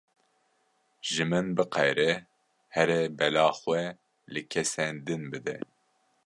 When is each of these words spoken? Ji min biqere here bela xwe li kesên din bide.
Ji 1.09 1.23
min 1.29 1.47
biqere 1.57 2.11
here 2.75 2.99
bela 3.17 3.45
xwe 3.59 3.81
li 4.33 4.41
kesên 4.51 4.95
din 5.05 5.23
bide. 5.31 5.55